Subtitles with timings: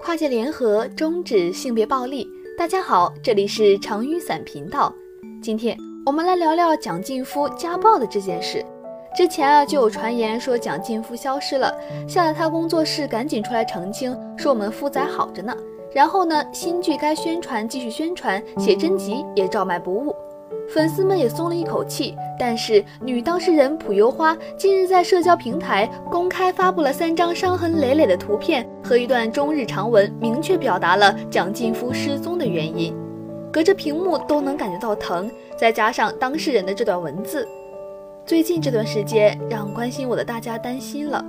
[0.00, 2.26] 跨界联合终止性别暴力。
[2.56, 4.92] 大家好，这里是长雨伞频道。
[5.42, 8.64] 今天我们来聊聊蒋劲夫家暴的这件事。
[9.16, 11.74] 之前啊，就有传言说蒋劲夫消失了，
[12.08, 15.54] 吓得他工作室赶紧出来澄清，说我们夫仔好着呢。
[15.92, 20.14] 然后呢，新剧该宣传继续宣传，写真集也照卖不误。
[20.68, 32.94] 粉丝们也松了一口气，但是女当事人朴优花近日在社交平台公开发布了三张伤痕累累的图片和一段中日长文，明确表达了蒋劲夫失踪的原因。
[33.50, 37.48] 隔着屏幕都能感觉到疼，再加上当事人的这段文字，
[38.26, 41.24] 最近这段时间让关心我的大家担心了。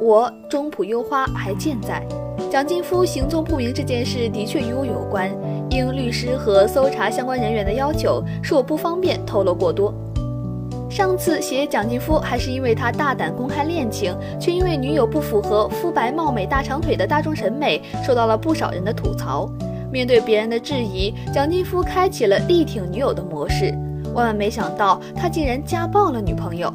[0.00, 2.06] 我中朴优花还健在。
[2.54, 5.28] 蒋劲夫行踪不明这件事的确与我有关，
[5.70, 9.92] 应律师和搜查相关人员的要求，是我不方便透露过多。
[10.88, 19.50] 上次写蒋劲夫还是因为他大胆公开恋情，却因为女友不符合肤白貌美大长腿的大众审美，受到了不少人的吐槽。
[19.90, 23.74] 面对别人的质疑，蒋劲夫开启了力挺女友的模式，
[24.14, 26.72] 万万没想到他竟然家暴了女朋友。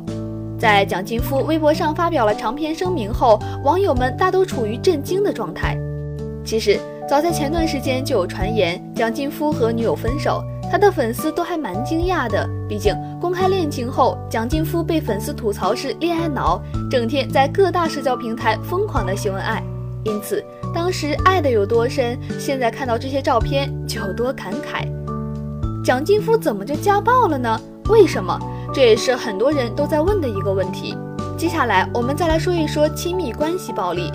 [0.59, 5.77] 在蒋劲夫微博上发表了长篇声明后，网友们大都处于震惊的状态。
[6.43, 12.45] 其实，早在前段时间就有传言蒋劲夫和女友分手，他的粉丝都还蛮惊讶的。
[12.67, 19.63] 毕竟公开恋情后，蒋劲夫被粉丝吐槽是恋爱脑，整天在各大社交平台疯狂的秀恩爱。
[20.03, 20.43] 因此，
[20.75, 24.85] 当时爱的有多深，现在看到这些照片就有多感慨。
[25.85, 27.59] 蒋劲夫怎么就家暴了呢？
[27.89, 28.37] 为什么？
[28.73, 30.95] 这也是很多人都在问的一个问题。
[31.37, 34.11] 接下来，我们再来说一说亲密关系暴力。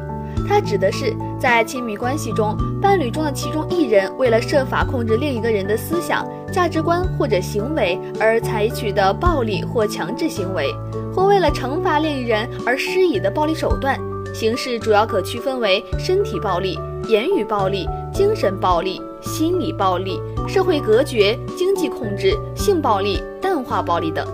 [0.47, 10.71] 它指的是在亲密关系中，伴侣中的其中一人为了设法控制另一个人的思想、价值观或者行为而采取的暴力或强制行为，
[11.15, 13.99] 或为了惩罚另一人而施以的暴力手段。
[14.35, 24.27] 形式主要可区分为身体暴力、言语暴力、精神暴力、心理暴力、社会隔绝、经济控制、性暴力、淡化暴力等。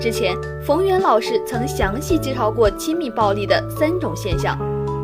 [0.00, 0.34] 之前，
[0.64, 4.58] 冯源老师曾详细介绍过亲密暴力的三种现象。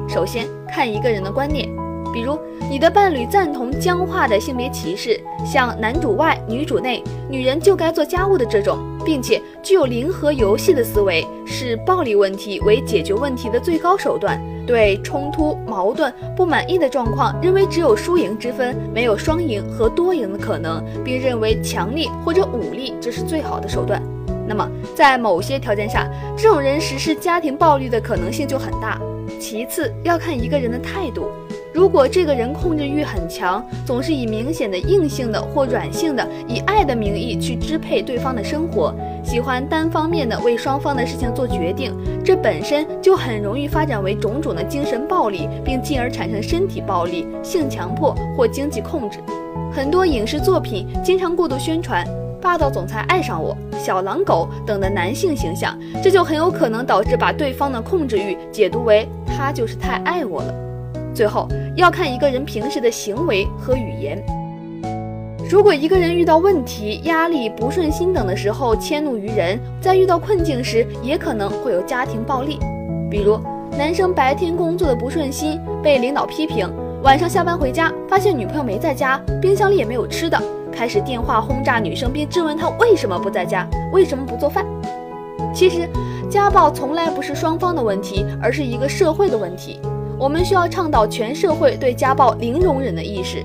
[0.08, 1.68] 首先看一个人的观念，
[2.14, 2.38] 比如
[2.70, 24.02] 你的伴侣赞同僵化的性别歧视，像男主外女主内，女人就该做家务的这种，并且具有零和游戏的思维，视暴力问题为解决问题的最高手段，对冲突、矛盾、不满意的状况认为只有输赢之分，没有双赢和多赢的可能，并认为强力或者武力这是最好的手段。
[24.48, 29.00] 那么，在某些条件下，这种人实施家庭暴力的可能性就很大。
[29.40, 31.28] 其次，要看一个人的态度。
[31.74, 49.18] 如果这个人控制欲很强，总是以明显的硬性的或软性的，以爱的名义去支配对方的生活，喜欢单方面的为双方的事情做决定，这本身就很容易发展为种种的精神暴力，并进而产生身体暴力、性强迫或经济控制。
[49.70, 52.06] 很多影视作品经常过度宣传。
[52.46, 60.54] 霸道总裁爱上我、小狼狗等的男性形象，这就很有可能导致把对方的控制欲解读为他就是太爱我了。
[61.12, 64.24] 最后要看一个人平时的行为和语言。
[65.50, 72.60] 如果一个人遇到问题、压力、不顺心等的时候迁怒于人，在遇到困境时也可能会有家庭暴力。
[73.10, 73.40] 比如
[73.76, 76.72] 男生白天工作的不顺心，被领导批评，
[77.06, 80.36] 晚上下班回家发现女朋友没在家，冰箱里也没有吃的。
[80.72, 84.66] 开始电话轰炸女生，并质问她为什么不在家，为什么不做饭。
[85.54, 85.88] 其实，
[86.28, 89.78] 家暴从来不是双方的问题，而是一个社会的问题。
[90.18, 93.40] 我们需要倡导全社会对家暴零容忍的意识。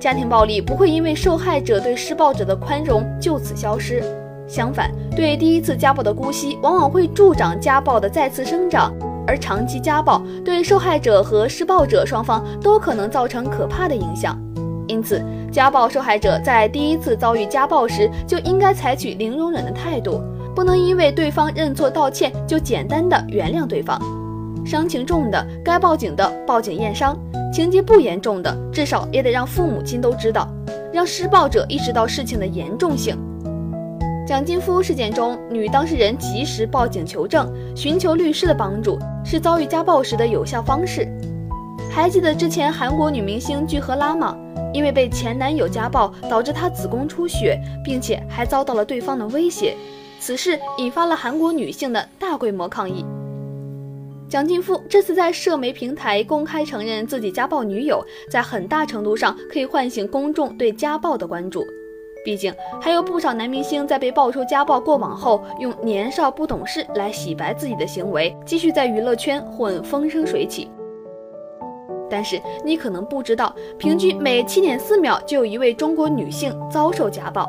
[0.00, 4.02] 家庭暴力不会因为受害者对施暴者的宽容就此消失，
[4.48, 8.92] 相反，对第一次家暴的姑息，往往会助长家暴的再次生长。
[9.30, 14.36] 而长期家暴对受害者和施暴者双方都可能造成可怕的影响。
[14.88, 20.20] 因此，家暴受害者在第一次遭遇家暴时就应该采取零容忍的态度，
[20.52, 24.02] 不能因为对方认错道歉就简单的原谅对方。
[24.66, 27.16] 伤情重的该报警的报警验伤，
[27.52, 30.52] 情节不严重的至少也得让父母亲都知道，
[30.92, 33.16] 让施暴者意识到事情的严重性。
[34.30, 41.04] 蒋劲夫事件中，女当事人及时报警求证，寻求律师的帮助，是遭遇家暴时的有效方式。
[41.90, 44.38] 还记得之前韩国女明星具荷拉吗？
[44.72, 49.74] 因为被前男友家暴，导致她子宫出血，并且还遭到了对方的威胁。
[50.20, 53.04] 此事引发了韩国女性的大规模抗议。
[54.28, 58.00] 蒋劲夫这次在社媒平台公开承认自己家暴女友，
[58.30, 61.66] 在很大程度上可以唤醒公众对家暴的关注。
[62.22, 70.70] 毕竟，还有不少男明星在被爆出家暴过往后，用年少不懂事来洗白自己的行为，继续在娱乐圈混风生水起。
[72.10, 77.48] 但是你可能不知道，平均每七点四秒就有一位中国女性遭受家暴。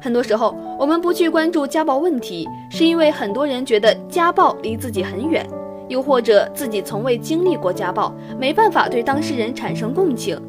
[0.00, 5.44] 很多时候，我们不去关注家暴问题，是因为很多人觉得家暴离自己很远，
[5.88, 10.40] 又或者自己从未经历过家暴，没办法对当事人产生共情。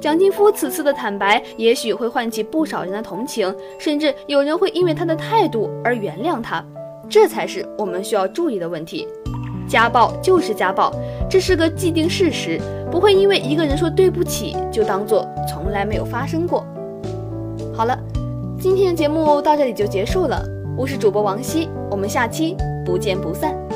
[0.00, 6.64] 蒋劲夫此次的坦白，也许会唤起不少人的同情，甚至有人会因为他的态度而原谅他。
[7.08, 9.08] 这才是我们需要注意的问题。
[9.68, 10.92] 家暴就是家暴，
[11.28, 12.60] 这是个既定事实，
[12.90, 16.64] 不会因为一个人说对不起就当做从来没有发生过。
[17.74, 17.98] 好了，
[18.60, 20.42] 今天的节目到这里就结束了，
[20.76, 23.67] 我是主播王希，我们下期不见不散。